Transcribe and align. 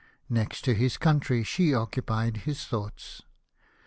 "Next 0.31 0.63
to 0.63 0.73
his 0.73 0.97
country 0.97 1.43
she 1.43 1.75
occupied 1.75 2.37
his 2.37 2.65
thoughts. 2.65 3.21